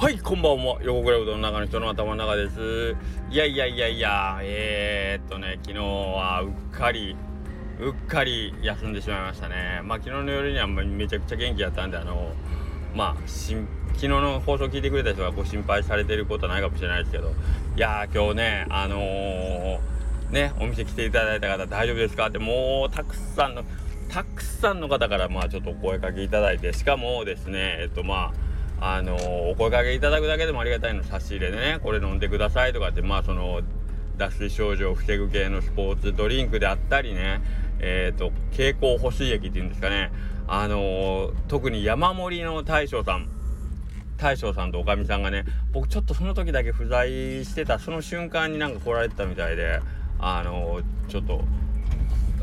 [0.00, 0.78] はい、こんばんは。
[0.84, 2.94] 横倉うどんの中の人の頭の中です。
[3.32, 7.16] いやいやいやいや、えー、っとね、昨日はうっかり、
[7.80, 9.80] うっかり休んでしまいましたね。
[9.82, 12.30] まあ、昨日の夜にはめちゃくちゃ元気やったんで、あの、
[12.94, 13.56] まあ、し
[13.88, 17.32] 昨日の放送聞いてくれた人がご心配されてることはないかもしれないですけど、
[17.76, 19.80] いやー、今日ね、あのー、
[20.30, 23.64] ね、お店来ていただいた方大丈夫ですかってもうたくさんの、
[24.08, 28.47] たくさんの方からまあちょっとお声かけいただいて、しかもですね、えっとまあ、
[28.80, 29.16] あの
[29.50, 33.60] お声かけいただくだけでもありがたいの差し入れでねこれ飲んでくださいとかってまあその
[34.16, 37.40] 脱水症状を防ぐ系のスポーツドリンクであったりね
[37.80, 40.10] えっ、ー、と経口補水液っていうんですかね。
[40.50, 43.28] あの特に山盛りの大将さん
[44.16, 47.08] 大将さんとおかみさんがね僕ちょっとその時だけ不在
[47.44, 49.80] してたその瞬間になんか来られてたみたいで
[50.18, 51.44] あのちょっと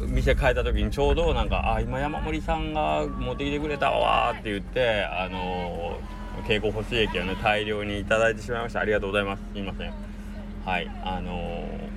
[0.08, 6.00] 店変えた時にちょうどなんか「あ今山盛さんが持ってきてくれたわ」って言ってあの
[6.44, 8.80] 経口補水液をね大量にいただいてしまいました。
[8.80, 9.44] ありがとうございます。
[9.54, 9.94] すいません。
[10.66, 10.92] はい。
[11.04, 11.90] あのー、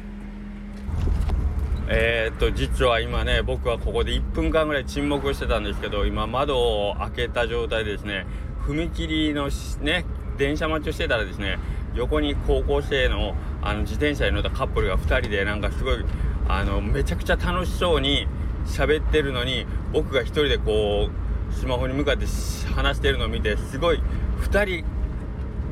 [1.89, 8.27] えー、っと実は今ね僕はここで1分間ぐらい沈黙してたんですけど今窓を開けた状態でですね
[8.67, 9.49] 踏切の
[9.83, 10.05] ね
[10.37, 11.59] 電車待ちをしてたらですね
[11.95, 16.05] 横に高校生のあの自転車に乗ったカップルが2人でなんかすごい
[16.47, 18.27] あのめちゃくちゃ楽しそうに
[18.67, 22.27] 喋ってるのに僕が1人でこうスマホに向かって
[22.75, 24.01] 話してるのを見てすごい
[24.41, 24.85] 2人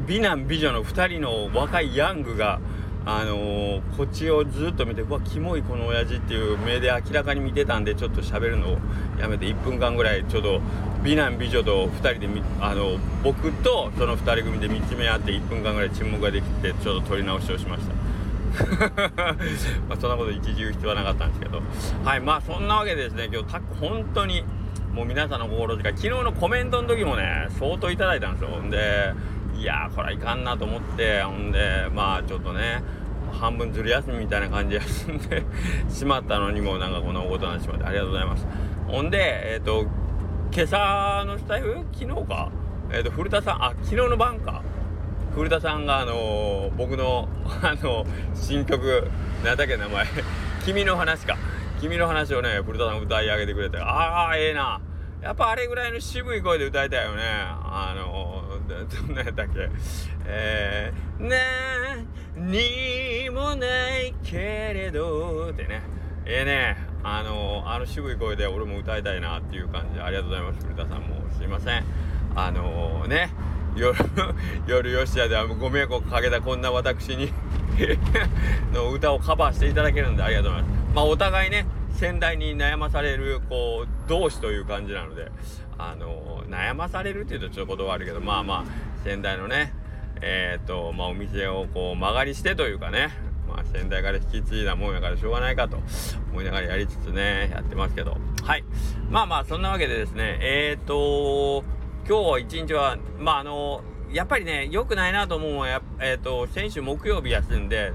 [0.06, 2.60] 美男美女の2人の若いヤングが、
[3.04, 8.78] あのー、こっちをずっと見てうわキモいこの親父っていう目で明らかに見てたんでちょっと喋るのを
[9.18, 10.60] やめて1分間ぐらいちょっと
[11.02, 17.96] 美男美女と2人であの僕とその2人組で見つめ合って1分間ぐらい沈黙ができてちょっと撮り直しをしました。
[19.88, 21.60] まあそんなこと一時言う必要はなかったんですけど
[22.04, 24.44] はいまあそんなわけでですね今日タック本当に
[24.96, 28.62] もう皆さんの心遣い昨日のコメントの時もね相当いただいたんですよ。
[28.62, 29.12] んで
[29.54, 32.82] いやこれはいかんなと思ってほんでまあちょっとね
[33.30, 35.44] 半分ずる休みみたいな感じで休んで
[35.92, 38.46] しまったのにもなんかこのおことなってしまってありがとうございます。
[38.88, 39.18] ほんで
[39.52, 39.86] えっ、ー、と
[40.50, 41.76] 今朝のスタイフ？
[41.92, 42.48] 昨日か？
[42.90, 44.62] えっ、ー、と古田さんあ昨日の晩か。
[45.34, 47.28] 古田さんがあのー、僕の
[47.62, 49.10] あの新曲
[49.44, 50.06] 何だっけ名前。
[50.64, 51.36] 君の話か。
[51.82, 54.80] 君の話をね古田さん歌い上げてくれてああええな。
[55.26, 57.22] やっぱあれぐらいの渋い声で歌いたいよね。
[57.24, 59.68] あのどんなやったっけ。
[60.24, 62.06] えー、
[62.38, 64.36] 何もないけ
[64.72, 65.82] れどってね。
[66.26, 69.96] ええー、ねあのあの渋い声で俺も歌いたいなっていう感じ。
[69.96, 71.00] でありがとうございます古田さん。
[71.00, 71.84] もすいません。
[72.36, 73.30] あの、ね
[73.74, 73.98] 夜
[74.68, 77.32] 夜よしやではご迷惑をかけたこんな私に。
[78.72, 80.94] の歌をカバーしていただけるんでありがとうございます。
[80.94, 85.30] まあお互いね、先代に悩まされる、こう、同志という感じなので、
[85.78, 89.74] あの悩まされるっていうとちょっと言葉悪いけど、まあまあ、先代のね、
[90.22, 93.10] えっ、ー、と、まあお店をこう、曲がりしてというかね、
[93.48, 95.78] まあ先代から引き継いだもんやからしょうがないかと
[96.30, 98.64] 思いながらやりつつね、やってますけど、はい。
[99.10, 101.64] まあまあ、そんなわけでですね、えっ、ー、と
[102.08, 103.82] 今日一日は、まああの
[104.12, 107.92] やっぱりね、良くないなと思うのは、やえっ、ー、と、先週木曜日休んで、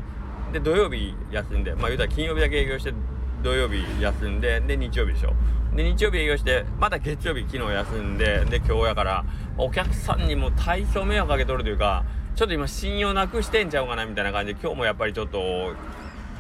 [0.52, 2.94] で、土曜日休んで、まあ言うたら金曜日だけ営業して、
[3.41, 5.34] 土曜日休んで、で、日曜日でしょ。
[5.75, 9.25] で、日曜日営業して、また月曜日昨日休んで、で、今日やから、
[9.57, 12.03] お客さんにも体操迷惑かけとるというか、
[12.35, 15.74] ちょっと今信用なくしてんちゃうかなみたいな感じで、今日もやっぱりちょっと、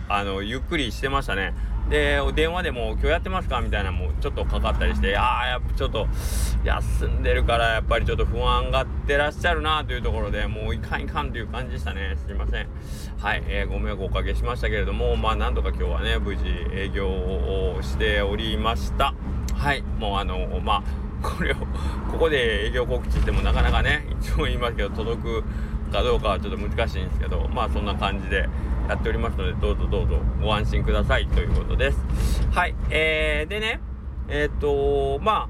[0.09, 1.53] あの、ゆっくりしてましたね。
[1.91, 6.07] で電話でも「今日やってますか?」みたいなのもちょっとかかったりしてああやっぱちょっと
[6.63, 12.15] 休んでるからやっぱりちょっと不安がってらっしゃるなというところでもういかんいかんという感じでしたね。
[12.15, 12.67] すいません。
[13.19, 19.13] はい、えー、ご迷惑をおかけしましたけれどもまあなんとか今日はね無事営業をしておりました。
[19.53, 20.83] はいもうあのまあ
[21.21, 21.55] これを
[22.11, 25.43] ここで営業告知してもなかなかね一応言いますけど届く
[25.91, 28.47] かどうかはちょっと難しいんですけどまあそんな感じで
[28.87, 31.99] やっておりますので、どうぞどうぞご安心くださいということです。
[32.51, 32.75] はい。
[32.89, 33.79] えー、でね、
[34.27, 35.49] えっ、とまあ、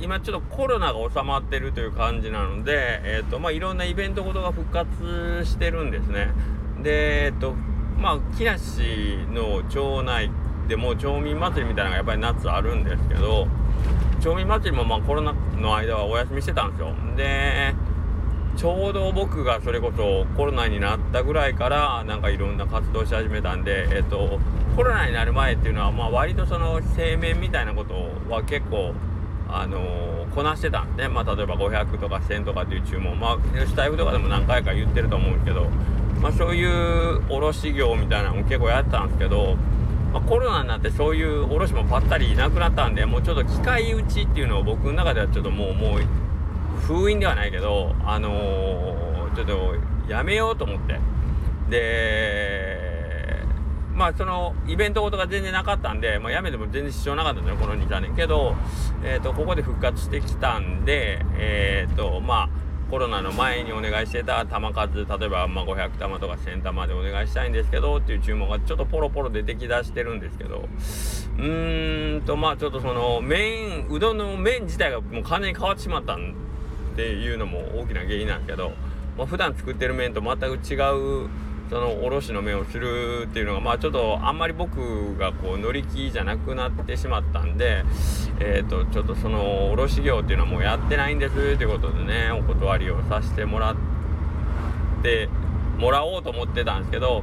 [0.00, 6.28] 今ちょっとコロナが収まってるという感じなので、えっ、と、まあ、いろんなイベントごとが復活してるんですね。
[6.82, 7.54] で、えっ、と、
[7.98, 10.30] まあ、木梨の町内
[10.68, 13.48] でも町民祭りみたいなのがやっぱり夏あるんですけど、
[14.20, 16.94] 町民祭りもまあコロナの間はお休みしてたんですよ。
[17.16, 17.74] で、
[18.58, 24.40] ちょうど僕がそれこそコロナになったぐらいからなんかいろんな活動し始めたんで、えっと、
[24.74, 27.94] コロナになる前っていうのは、まあ、割とその製麺みたいなこと
[28.28, 28.94] は結構、
[29.48, 35.70] あのー、こなしてたんで、まあ、例えば500とか1000とかっていう注文、まあ、スタイフとかでも何回か言ってると思うんですけど、
[36.20, 39.54] まあ、そういう卸業みたいなのも結構やってたんですけど、
[40.12, 46.00] まあ、コロナになってそういう卸もぱったりいなくなったんでもうちょっと機械打ちっていうのを僕の中ではちょっともうもう
[46.88, 49.74] 封印ではないけど、あのー、ちょっと
[50.08, 50.98] やめようと思って。
[51.68, 52.88] で
[53.92, 58.54] まあそのイベントごとが全然なかったんで、まあ、やめても全然支障なかったんですよこの23年けど、
[59.02, 62.48] えーと、ここで復活してきたんでえっ、ー、とまあ
[62.90, 70.68] コロナの前にお願いしてた球数例えばま500球とか1000球でお願いしたいんですけどっていう注文がちょっとポロポロ出てきだしてるんですけど
[71.38, 76.47] うーんとまあちょっとその麺うどんの麺自体がもう完全に変わってしまったん
[76.98, 78.72] っていうのも大きな原因なんですけど、
[79.16, 80.74] まあ、普段作ってる麺と全く違
[81.26, 81.28] う
[81.70, 87.84] そのおろしの麺をするっていうのがまあちょっとあんまり僕がこう乗り気じゃなくなってしまったんで
[88.40, 93.76] え、ー、とちょっとそのおろし業っていうのはもうやってないんですということでねお断りをさせてもらっ
[95.04, 95.28] て
[95.78, 97.22] もらおうと思ってたんですけど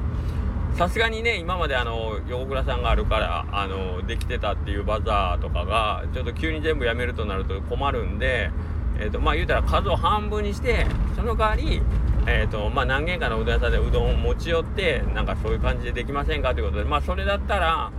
[0.78, 8.52] さすがにね今まであの横倉さんがあるからあのできてたっていうバザーとかがちょっと急に全部やめるとなると困るんで
[9.00, 11.82] えーとまあ言うたら数を半分にしてその代わり
[12.28, 17.92] えーとまあ、何軒かのうどん屋さんでうどんを持ち寄ってなんかそういう感じでできませんかということでまあそれだったら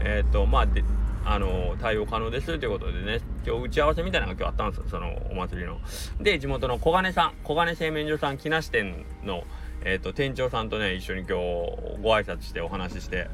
[0.00, 0.82] え、ー、とまあで
[1.26, 5.78] あの対応可能ですということでね今日打ち合わせみたいなのが今日あったんですよそのお祭りの。
[6.20, 9.44] で地元の小金さん小金製麺所さん木梨店の、
[9.82, 11.34] えーと、店長さんとね一緒に今日
[12.02, 13.28] ご挨拶してお話しして。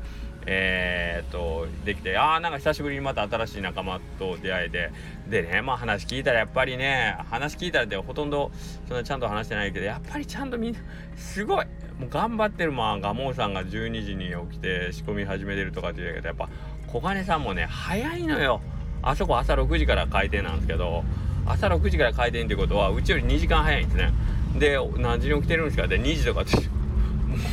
[0.52, 4.90] えー、っとできてああなんか久しぶりにまた新しい仲間と出会えて
[5.28, 8.50] でねまあ話聞いたらやっぱりね話聞いたらでほとんど
[8.88, 10.80] そんなちゃんと話してないけどやっぱりちゃんとみんな
[11.16, 11.66] すごい
[12.00, 16.48] もう頑張ってるまあガモンさんが12時に起きて仕込み始めてるとかって言うけどやっぱ
[16.88, 18.60] 小金さんもね早いのよ。
[19.02, 21.04] あそこ朝6時から開店なんですけど
[21.46, 24.12] 朝6時から開店ってことはうちより2時間早いんですね。
[24.58, 26.56] で何時に起きてるんですかで2時とかって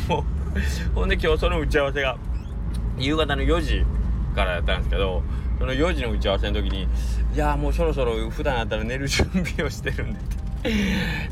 [0.10, 2.18] もうほんで今日その打ち合わせが
[2.98, 3.86] 夕方の4時
[4.36, 5.24] からやったんですけど
[5.60, 6.88] その4時の打ち合わせの時に
[7.34, 10.38] 「いやもうそろそろ普段やったら寝る準備をしてるんで」って。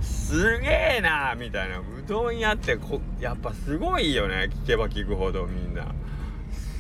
[0.02, 1.80] すげえなみたいな。
[1.80, 4.50] うどん屋ってこやっぱすごいよね。
[4.64, 5.84] 聞けば聞くほどみんな。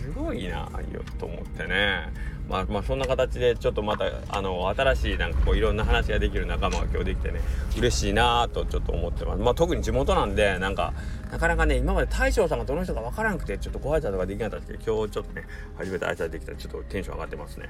[0.06, 2.14] すごいなよと思ってね。
[2.48, 7.42] まあまあそんな形でちょっとまたあの新しいなんかこういろんな話ができる仲間が今日できてね
[7.76, 9.42] 嬉しいなとちょっと思ってます。
[9.42, 10.94] まあ特に地元なんでなんか
[11.32, 15.44] なかなかね今まで大将さんがどの人かわからなくてちょっとご挨拶ができなかったんですけど今日ちょっとね
[15.76, 17.70] 初めて挨拶できたらちょっとテンション上がってますね。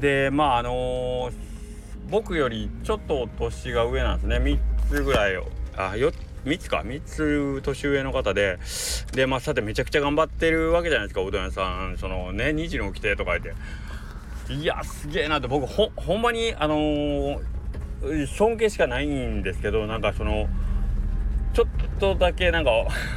[0.00, 1.32] でまああのー、
[2.10, 4.36] 僕よりちょっと年が上なんですね。
[4.36, 4.58] 3
[4.88, 5.46] つぐらいを。
[5.76, 6.12] あ4
[6.44, 8.58] 3つか3つ年上の方で
[9.12, 11.98] でまあさてめちゃくちゃ頑張ってるわけじゃないですかうどん屋さん。
[11.98, 13.54] そのね2時に起きてとか言って。
[14.54, 15.48] いやすげえなって。
[15.48, 20.48] 僕ほほんまにあのー、尊敬しかないんですけどなんかその
[21.52, 22.70] ちょっとだけなんか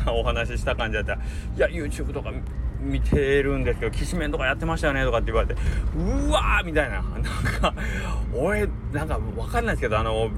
[0.11, 1.21] お話しした感じだったら
[1.55, 2.31] 「いや YouTube とか
[2.81, 5.55] 見てるんですけどきしめんとかやってましたよね」とかって言われて
[5.95, 7.01] 「うわ!」みたいな。
[7.01, 7.73] なんか
[8.33, 10.29] 俺なんか分かんないですけどあの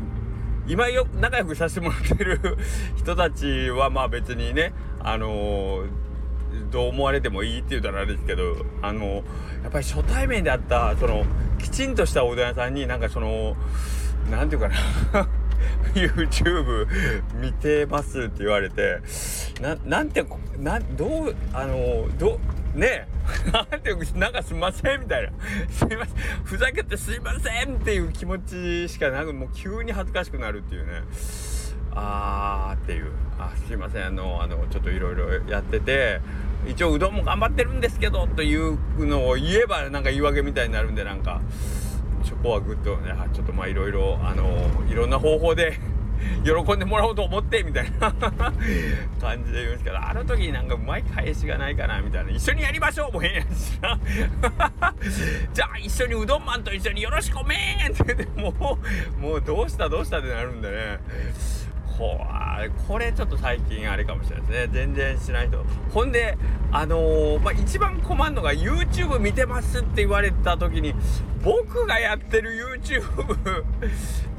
[0.68, 2.58] 今よ仲良くさせてもらってる
[2.96, 9.24] 人たちはまあ別にねあのー、どう思われてもいいって言うたらあれですけどあの
[9.64, 11.26] やっぱり初対面であったその
[11.60, 13.56] きちんとしたおどん屋さんになんかその
[14.30, 14.76] 何て言うか
[15.14, 15.28] な
[15.94, 16.88] YouTube
[17.40, 19.02] 見てますって言われて
[19.62, 20.26] ななんて
[20.58, 22.40] などうあのど
[22.74, 23.08] ね
[23.86, 25.30] なんてなんかすいませんみたいな
[25.70, 31.04] すいませんふざけてすいませんっていう気持ちしかなくもう急に恥ずかしくなるっていうね
[31.94, 36.20] あーっていうあすいませんあのあのちょっといろいろやってて
[36.68, 41.42] 一応うどんも頑張ってるんですけどというのを言えばなんか言い訳みたいになるんでなんか
[42.24, 44.48] そこはグッとねちょっとまあいろいろあの
[44.90, 45.80] いろんな方法で
[46.44, 48.14] 喜んでもらおうと思ってみたいな。
[49.20, 52.32] 感じで言うんですけどあの時になんかうまい返しがないかなみたいな。
[52.32, 54.00] 一緒にやりましょうも変やしな。
[55.54, 58.78] じゃあ一緒にうどんマンと一緒によろしくおめんって言っても
[59.18, 61.00] うもうどうしたどうしたってなるんでね。
[61.98, 62.20] こ
[62.90, 64.70] これちょっと最近あれかもしれないですね。
[64.74, 66.38] 全然しない人ほんで
[66.72, 70.94] あのー、まあ、一番困るのが YouTube 見てますって言われた時に
[71.42, 73.64] 僕がやってる YouTube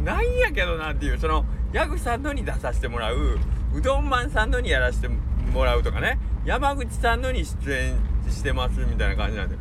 [0.05, 3.39] なんやけどなっていうそのヤグさんのに出させてもらう
[3.75, 5.09] うどんマンさんのにやらせて
[5.53, 7.97] もらうとかね山口さんのに出演
[8.31, 9.57] してますみたいな感じなんで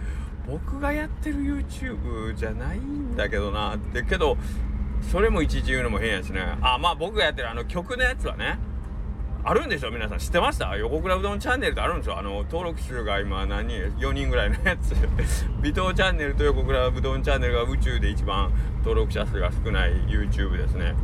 [0.48, 4.38] 僕がやってる YouTube じゃないんだけどなってけど
[5.12, 6.40] それもいちいち言うのも変やしね。
[6.62, 8.60] あまあ僕がやってるあの曲のやつはね
[9.44, 10.20] あるんでしょ皆さん。
[10.20, 10.74] 知ってました？
[10.78, 14.96] 横倉うどんチャンネルってあるんですよあの登録数が今何人4人ぐらいのやつ。
[15.62, 20.96] 微糖チャンネルと横倉うどんチャンネルが宇宙で一番登録者数が少ない YouTube ですね。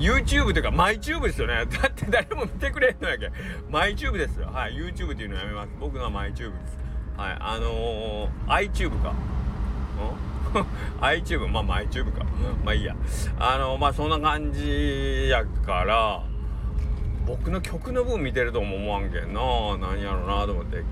[0.00, 1.66] YouTube というか MyTube ですよね。
[1.70, 3.30] だって誰も見てくれんのやけ
[3.70, 4.48] MyTube ですよ。
[4.52, 5.70] はい YouTube っていうのやめます。
[5.78, 6.78] 僕のは MyTube です。
[7.16, 9.10] はいあのー、iTube か。
[9.10, 9.14] ん？
[11.00, 12.24] iTube まあまあ iTube か
[12.64, 12.96] まあいいや。
[13.38, 16.22] あのまあそんな感じやから
[17.26, 19.40] 僕の曲の分見てるとも思わんけんな。
[19.78, 20.82] 何やろうなと思って。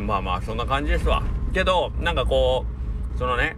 [0.00, 1.22] まあまあそんな感じですわ。
[1.54, 2.66] けどなんかこ
[3.14, 3.56] うそのね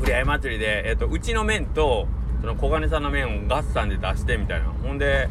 [0.00, 2.08] ふれあい祭りで、えっと、うちの麺と
[2.46, 4.66] その小金さんの麺を合算で出してみたいな。
[4.66, 5.28] ほんで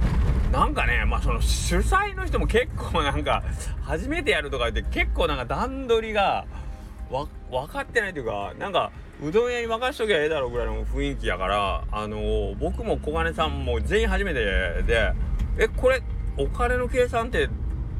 [0.51, 3.41] なんかねまあその主催の人も結構なんか
[3.81, 6.45] 初めてやるとか言って結構なんか段取りが
[7.09, 8.91] わ分かってないというかなんか
[9.23, 14.43] うどん屋に任しときゃええだろうぐらいの雰囲気やからあのー、僕も小金さんも全員初めて
[14.83, 15.13] で
[15.57, 16.03] えこれ
[16.37, 17.49] お金の計算って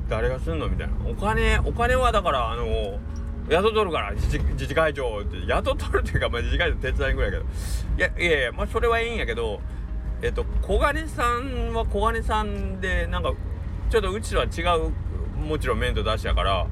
[0.10, 0.94] 誰がすんのみたいな。
[1.10, 3.00] お金お金はだからあのー、
[3.50, 5.46] 雇っとるから自治自治会長って。
[5.46, 7.52] 雇っとるっていうか、まあ、自治会長手伝いぐらいやけど。
[7.98, 9.62] いやいやいやまあそれはいいんやけど
[10.22, 13.34] えっと小金さんは小金さんでなんか
[13.90, 14.90] ちょっとうちとは違う
[15.40, 16.68] もちろん面倒出しやから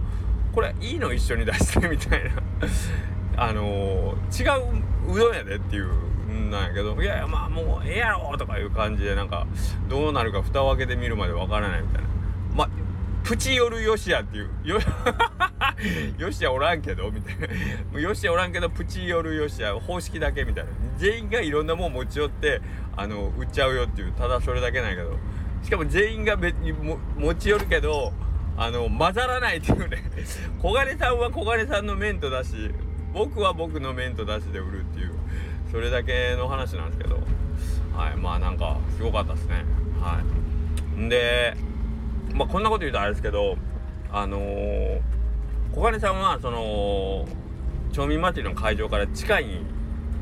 [0.54, 2.32] これいいの一緒に出してみたいな。
[3.36, 4.78] あのー、違
[5.10, 5.90] ううどんやでっていう
[6.50, 7.00] なんやけど。
[7.02, 9.48] いやいやまあもうええやろとかいう感じでなんか
[9.90, 12.08] どうなるか蓋を開けてみるまでわからないみたいな。
[12.56, 12.70] まあ
[13.24, 14.50] プチヨルヨシアっていう。
[14.64, 14.80] よ
[16.18, 17.36] ヨシアおらんけどみたい
[17.94, 18.00] な。
[18.00, 20.72] ヨシアおらんけどプチヨルヨシア方式だけみたいな。
[20.98, 22.62] 全員がいろんなもん持ち寄って
[22.96, 25.18] あの売っちゃうよっていうただそれだけなんやけど。
[25.64, 28.12] しかも全員が別に持ち寄るけど
[28.58, 30.04] あの混ざらないっていうね。
[30.62, 32.72] 小金さんは小金さんの麺とだし
[33.14, 35.12] 僕は僕の麺とだしで売るっていう
[35.72, 37.20] それだけの話なんですけど。
[37.96, 39.64] はいまあなんかすごかったですね。
[40.02, 40.20] は
[40.98, 41.00] い。
[41.00, 41.56] んで
[42.34, 43.56] まあこんなこと言うとあれですけど
[44.12, 45.02] あのー、
[45.76, 47.28] 小金さんはその
[47.92, 49.46] 町民祭りの会場から近い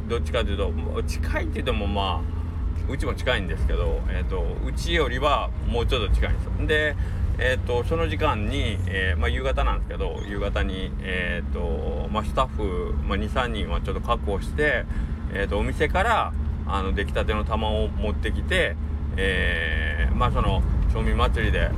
[0.07, 6.67] どっちかというと近いって言ってもまあうちも近いんですけど、えーと、うちよりはもうちょっと近いんですよ。
[6.67, 6.95] で
[7.43, 14.85] えーと、その時間に、えー、まあ、夕方なんですけど夕方に、えーとまあ、スタッフ、まあ、23人はちょっと確保して、
[15.33, 16.33] えーと、お店から
[16.67, 18.75] あの出来たての玉を持ってきて、
[19.17, 20.61] えー、まあその
[20.93, 21.71] 町民祭りで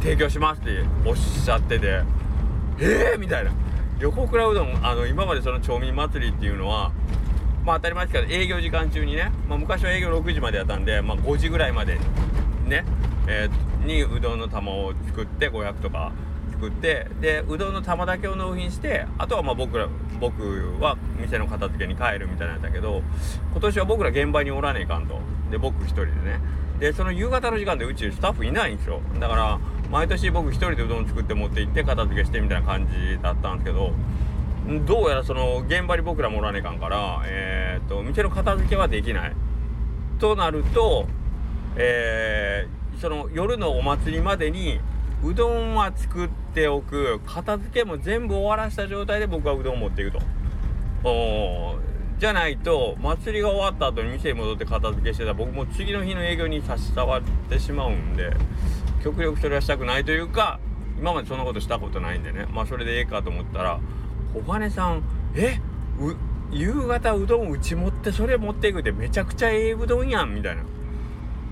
[0.00, 2.00] 提供しますっておっしゃってて
[2.78, 3.52] ええー、みたいな。
[4.00, 6.92] 横倉うどんあの今までその町民祭りっていうのは
[7.64, 11.98] まあ当たり前ですけど営業時間中にね、まあ、昔は営業6時までやったんで、まあ、5時ぐらいまで
[12.66, 12.84] ね、
[13.28, 16.12] えー、にうどんの玉を作って500とか
[16.52, 19.88] 作ってでうどんの玉だけを納品してあとはまあ僕ら
[20.20, 20.42] 僕
[20.80, 23.02] は店の片付けに帰るみたいなんだけど
[23.52, 25.20] 今年は僕ら現場におらねえかんと。
[25.50, 26.40] で僕一人でね。
[26.80, 29.00] でその夕方の時間でうちスタッフいないんですよ。
[29.20, 29.60] だから
[29.90, 33.92] 毎年僕一人でうどん作って持って行って片付けしてみたいな感じだったんですけど
[34.86, 39.32] どうやらその現場に僕らもおらねえかんからえー、と店の片付けはできない。
[40.18, 41.06] となると
[41.76, 44.80] えー、その夜のお祭りまでに
[45.24, 50.20] うどんは作っておく片付けも全部終わらした状態で僕はうどんを持っていくと。
[51.06, 51.76] お
[52.18, 58.30] じゃないと祭りが終わった後に店に戻って片付けしてたら僕も次の日の営業に差し障ってしまうんで
[59.04, 60.58] 極力それはしたくないというか
[60.98, 62.46] 今までそんなことしたことないんでね。
[62.50, 63.78] まあそれでええかと思ったら
[64.32, 65.02] 小金さん
[65.36, 65.60] え？
[66.50, 70.62] 夕方うどんうち持ってそれ持っていくってめちゃくちゃええうどんやんみたいな。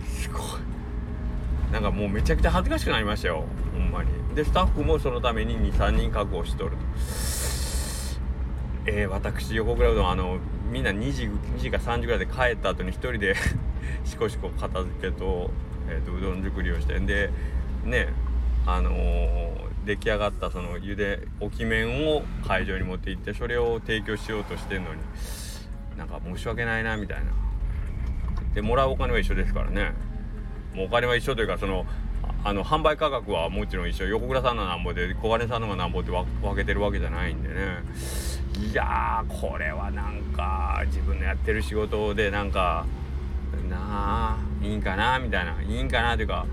[0.06, 0.42] すごい。
[1.72, 3.44] なんかもうめちゃくちゃ恥ずかしくなりましたよ
[3.74, 4.10] ほんまに。
[4.34, 6.70] でスタッフもそのために23人確保しとる。
[6.70, 6.76] と
[8.86, 10.38] えー、私横倉うどんあの
[10.70, 13.34] みんな2時 ,2 時か3時ぐらいで帰った後に1人で
[14.04, 15.50] しこしこ片付けと,、
[15.88, 17.30] えーと、うど作りをしてんで
[17.84, 18.08] ね
[18.66, 25.00] あのー、出来上がったその茹で置き麺を会場に持って行ってそれを提供しようとしてんのに
[25.96, 27.32] なんか申し訳ないなみたいな。
[28.54, 29.92] でもらうお金は一緒ですからね。
[30.74, 31.86] もうお金は一緒というかその
[32.44, 34.06] あの販売価格はもちろん一緒。
[34.06, 37.54] 横倉さんのなんぼで小金さんのがなんぼって分けてるわけじゃないんでね。
[38.70, 42.86] いやこれはなんか自分のやってる仕事でなんか
[43.68, 44.51] なあ
[44.82, 46.46] んかなみたいないいんかなというか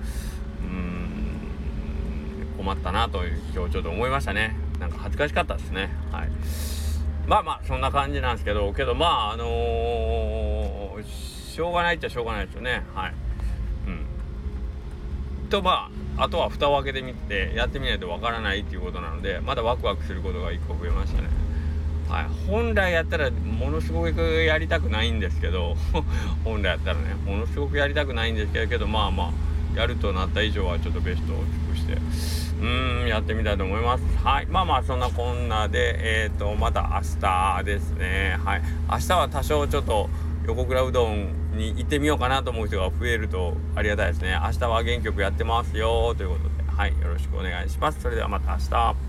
[0.62, 4.55] うん困ったなと今日ちょっと思いましたね。
[4.79, 5.89] なんか恥ずかしかったですね。
[6.12, 6.29] はい。
[7.27, 12.83] まあまあそんな感じなんですけどけどまああのー、しょうがないっちゃしょうがないですよね。
[12.93, 13.13] はい。
[15.50, 21.27] とまああとは蓋を開けてみてやってみないとわからないっていうことなのでまだワクワクすることが1個増えましたね。
[22.09, 22.25] はい。
[22.49, 25.77] 本来やったらものすごくやりたくないんですけど
[26.43, 29.25] 本来やったらねものすごくやりたくないんですけどまあま
[29.75, 31.93] あやるとなった以上はちょっとベストを尽くして
[32.59, 34.03] うーんやってみたいと思います。
[34.23, 34.47] はい。
[34.47, 38.37] まあまあそんなこんなでえっ、ー、とまた明日ですね。
[38.43, 38.61] はい。
[38.91, 40.09] 明日は多少ちょっと
[40.45, 44.37] 横倉うどんに行ってみようかなと思う人が増えるとありがたいですね。
[44.43, 46.49] 明日は元気よくやってますよということで。
[46.75, 46.91] はい。
[46.91, 48.01] よろしくお願いします。
[48.01, 49.08] それではまた明日。